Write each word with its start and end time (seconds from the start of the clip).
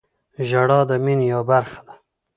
•ژړا 0.49 0.79
د 0.89 0.91
مینې 1.03 1.25
یوه 1.31 1.43
برخه 1.51 1.81
ده. 1.87 1.93